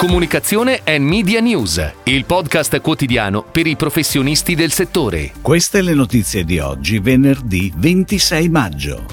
[0.00, 5.32] Comunicazione e Media News, il podcast quotidiano per i professionisti del settore.
[5.42, 9.04] Queste le notizie di oggi, venerdì 26 maggio.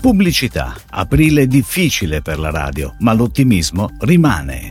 [0.00, 0.74] Pubblicità.
[0.88, 4.70] Aprile difficile per la radio, ma l'ottimismo rimane.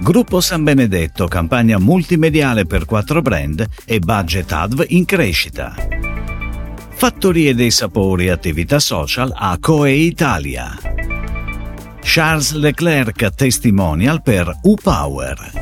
[0.00, 5.76] Gruppo San Benedetto, campagna multimediale per quattro brand e budget ADV in crescita.
[6.88, 10.97] Fattorie dei sapori, attività social a Coe Italia.
[12.10, 15.52] Charles Leclerc testimonial per U-Power.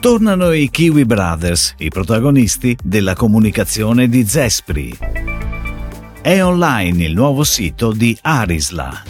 [0.00, 4.92] Tornano i Kiwi Brothers, i protagonisti della comunicazione di Zespri.
[6.20, 9.00] È online il nuovo sito di Arisla.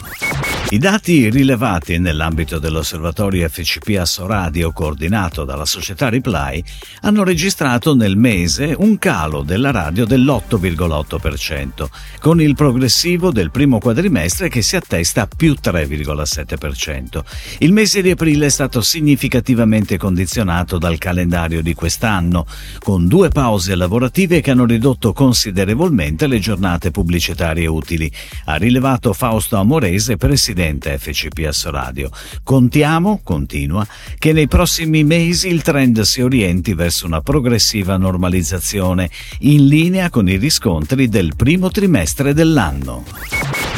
[0.73, 6.65] I dati rilevati nell'ambito dell'osservatorio FCP Assoradio coordinato dalla società Reply
[7.03, 11.89] hanno registrato nel mese un calo della radio dell'8,8%,
[12.21, 17.21] con il progressivo del primo quadrimestre che si attesta a più 3,7%.
[17.59, 22.47] Il mese di aprile è stato significativamente condizionato dal calendario di quest'anno,
[22.79, 28.11] con due pause lavorative che hanno ridotto considerevolmente le giornate pubblicitarie utili,
[28.47, 32.11] ha rilevato Fausto Amorese, presidente presidente FCPS Radio.
[32.45, 33.85] Contiamo, continua,
[34.19, 40.29] che nei prossimi mesi il trend si orienti verso una progressiva normalizzazione, in linea con
[40.29, 43.05] i riscontri del primo trimestre dell'anno.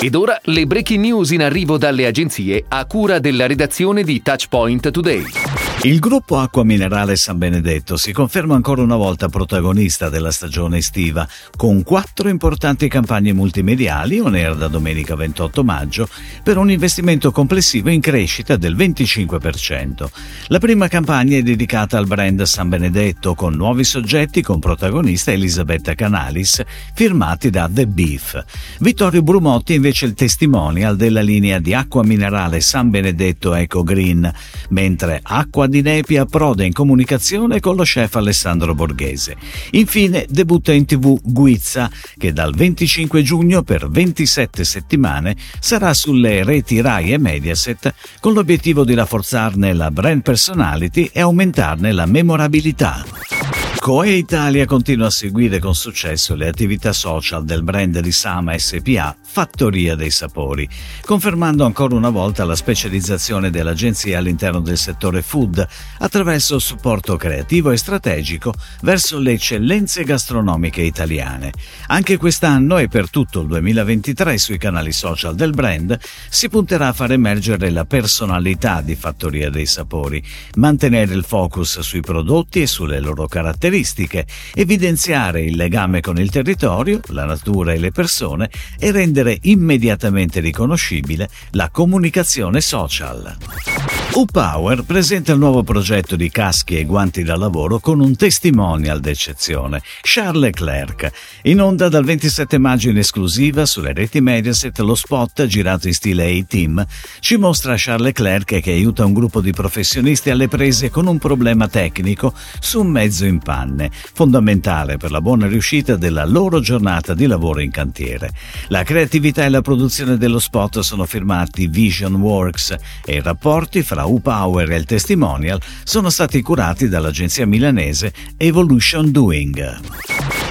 [0.01, 4.91] Ed ora le breaking news in arrivo dalle agenzie a cura della redazione di Touchpoint
[4.91, 5.54] Today.
[5.85, 11.29] Il gruppo Acqua Minerale San Benedetto si conferma ancora una volta protagonista della stagione estiva,
[11.59, 16.09] con quattro importanti campagne multimediali on air da domenica 28 maggio,
[16.43, 20.09] per un investimento complessivo in crescita del 25%.
[20.47, 25.95] La prima campagna è dedicata al brand San Benedetto, con nuovi soggetti con protagonista Elisabetta
[25.95, 26.63] Canalis,
[26.95, 28.43] firmati da The Beef.
[28.79, 34.33] Vittorio Brumotti invece il testimonial della linea di acqua minerale San Benedetto Eco Green,
[34.71, 39.37] mentre Acqua di Nepi approda in comunicazione con lo chef Alessandro Borghese.
[39.73, 46.81] Infine debutta in tv Guizza, che dal 25 giugno per 27 settimane sarà sulle reti
[46.81, 53.34] Rai e Mediaset con l'obiettivo di rafforzarne la brand personality e aumentarne la memorabilità.
[53.79, 59.15] Coe Italia continua a seguire con successo le attività social del brand di Sama SPA
[59.23, 60.67] Fattoria dei Sapori,
[61.05, 65.67] confermando ancora una volta la specializzazione dell'agenzia all'interno del settore food
[65.99, 71.53] attraverso supporto creativo e strategico verso le eccellenze gastronomiche italiane.
[71.89, 75.99] Anche quest'anno e per tutto il 2023 sui canali social del brand
[76.31, 80.25] si punterà a far emergere la personalità di Fattoria dei Sapori,
[80.55, 86.31] mantenere il focus sui prodotti e sulle loro caratteristiche caratteristiche, evidenziare il legame con il
[86.31, 94.04] territorio, la natura e le persone e rendere immediatamente riconoscibile la comunicazione social.
[94.17, 99.83] U-Power presenta il nuovo progetto di caschi e guanti da lavoro con un testimonial d'eccezione,
[100.03, 101.11] Charles Leclerc.
[101.43, 106.31] In onda dal 27 maggio in esclusiva sulle reti Mediaset, lo spot, girato in stile
[106.31, 106.87] A-Team,
[107.19, 111.67] ci mostra Charles Leclerc che aiuta un gruppo di professionisti alle prese con un problema
[111.67, 117.27] tecnico su un mezzo in panne, fondamentale per la buona riuscita della loro giornata di
[117.27, 118.31] lavoro in cantiere.
[118.69, 124.03] La creatività e la produzione dello spot sono firmati Vision Works e i rapporti fra
[124.07, 129.81] U-Power e il testimonial sono stati curati dall'agenzia milanese Evolution Doing.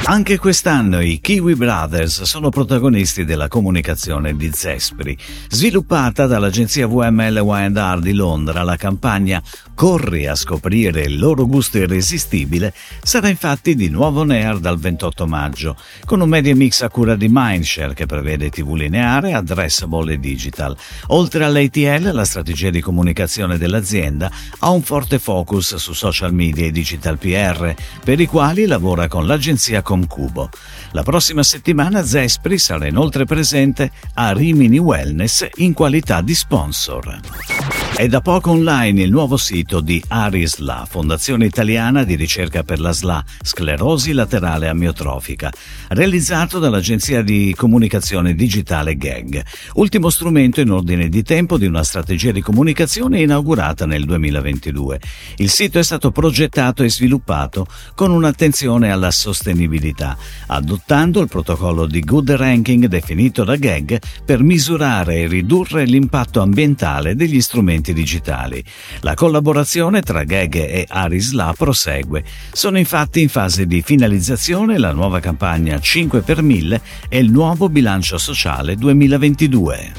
[0.06, 5.18] Anche quest'anno i Kiwi Brothers sono protagonisti della comunicazione di Zespri.
[5.47, 9.41] Sviluppata dall'agenzia VML R di Londra, la campagna
[9.75, 15.75] Corri a scoprire il loro gusto irresistibile sarà infatti di nuovo air dal 28 maggio,
[16.06, 20.78] con un media mix a cura di Mindshare che prevede TV lineare, addressable e digital.
[21.07, 26.72] Oltre all'ATL, la strategia di comunicazione dell'azienda ha un forte focus su social media e
[26.72, 27.73] digital PR,
[28.03, 30.50] per i quali lavora con l'agenzia Comcubo.
[30.91, 37.82] La prossima settimana Zespri sarà inoltre presente a Rimini Wellness in qualità di sponsor.
[37.95, 42.91] È da poco online il nuovo sito di ARISLA, Fondazione Italiana di Ricerca per la
[42.91, 45.51] SLA, sclerosi laterale amiotrofica,
[45.90, 49.43] realizzato dall'agenzia di comunicazione digitale GAG,
[49.75, 54.99] ultimo strumento in ordine di tempo di una strategia di comunicazione inaugurata nel 2022.
[55.37, 60.17] Il sito è stato progettato e sviluppato con un'attenzione alla sostenibilità,
[60.47, 67.16] adottando il protocollo di Good Ranking definito da GAG per misurare e ridurre l'impatto ambientale
[67.16, 68.64] degli strumenti strumenti digitali.
[69.02, 72.24] La collaborazione tra Gag e Arisla prosegue.
[72.53, 77.68] Sono infatti in fase di finalizzazione la nuova campagna 5 per 1000 e il nuovo
[77.68, 79.91] bilancio sociale 2022.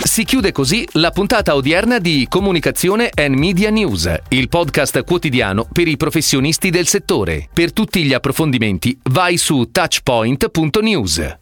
[0.00, 5.88] Si chiude così la puntata odierna di Comunicazione and Media News, il podcast quotidiano per
[5.88, 7.48] i professionisti del settore.
[7.52, 11.36] Per tutti gli approfondimenti vai su touchpoint.news.